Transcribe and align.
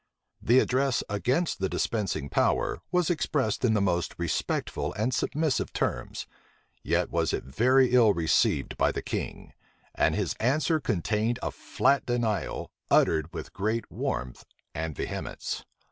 The 0.41 0.57
address 0.57 1.03
against 1.09 1.59
the 1.59 1.69
dispensing 1.69 2.27
power 2.27 2.79
was 2.91 3.11
expressed 3.11 3.63
in 3.63 3.75
the 3.75 3.81
most 3.81 4.15
respectful 4.17 4.93
and 4.93 5.13
submissive 5.13 5.73
terms; 5.73 6.25
yet 6.81 7.11
was 7.11 7.33
it 7.33 7.43
very 7.43 7.91
ill 7.91 8.11
received 8.11 8.77
by 8.77 8.91
the 8.91 9.03
king; 9.03 9.53
and 9.93 10.15
his 10.15 10.33
answer 10.39 10.79
contained 10.79 11.37
a 11.43 11.51
flat 11.51 12.07
denial, 12.07 12.71
uttered 12.89 13.31
with 13.31 13.53
great 13.53 13.91
warmth 13.91 14.43
and 14.73 14.95
vehemence. 14.95 15.65